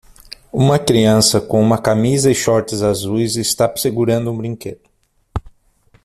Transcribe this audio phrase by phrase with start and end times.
[0.51, 4.81] Uma criança com uma camisa e shorts azuis está segurando um brinquedo.